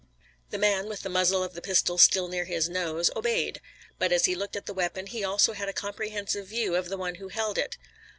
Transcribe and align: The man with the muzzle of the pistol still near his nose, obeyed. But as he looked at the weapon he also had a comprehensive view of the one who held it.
The 0.49 0.57
man 0.57 0.87
with 0.87 1.01
the 1.03 1.09
muzzle 1.09 1.43
of 1.43 1.53
the 1.53 1.61
pistol 1.61 1.99
still 1.99 2.27
near 2.27 2.45
his 2.45 2.67
nose, 2.67 3.11
obeyed. 3.15 3.61
But 3.99 4.11
as 4.11 4.25
he 4.25 4.33
looked 4.33 4.55
at 4.55 4.65
the 4.65 4.73
weapon 4.73 5.05
he 5.05 5.23
also 5.23 5.53
had 5.53 5.69
a 5.69 5.73
comprehensive 5.73 6.47
view 6.47 6.75
of 6.75 6.89
the 6.89 6.97
one 6.97 7.13
who 7.21 7.27
held 7.27 7.59
it. 7.59 7.77